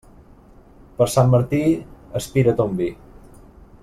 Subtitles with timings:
[1.01, 1.59] Per Sant Martí,
[2.21, 2.89] aspira ton vi.